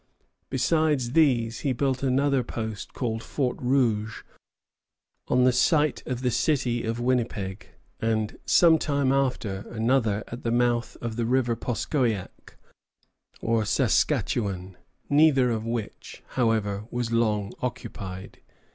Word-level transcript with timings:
Besides 0.49 1.11
these 1.11 1.59
he 1.59 1.73
built 1.73 2.01
another 2.01 2.41
post, 2.43 2.91
called 2.91 3.21
Fort 3.21 3.55
Rouge, 3.61 4.23
on 5.27 5.43
the 5.43 5.51
site 5.51 6.01
of 6.07 6.21
the 6.23 6.31
city 6.31 6.83
of 6.83 6.99
Winnipeg; 6.99 7.67
and, 7.99 8.39
some 8.43 8.79
time 8.79 9.11
after, 9.11 9.63
another, 9.69 10.23
at 10.29 10.41
the 10.41 10.49
mouth 10.49 10.97
of 11.01 11.17
the 11.17 11.25
River 11.27 11.55
Poskoiac, 11.55 12.57
or 13.41 13.63
Saskatchawan, 13.63 14.75
neither 15.07 15.51
of 15.51 15.67
which, 15.67 16.23
however, 16.29 16.85
was 16.89 17.11
long 17.11 17.53
occupied. 17.61 18.39